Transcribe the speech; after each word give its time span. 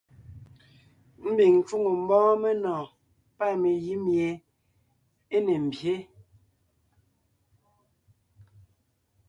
Ḿbiŋ 1.27 1.53
ńcwoŋo 1.59 1.91
ḿbɔ́ɔn 2.01 2.35
menɔ̀ɔn 2.43 2.87
pâ 3.37 3.45
megǐ 3.61 3.93
míe 4.05 4.29
é 5.35 5.37
ne 5.45 5.55
ḿbyé. 5.65 5.95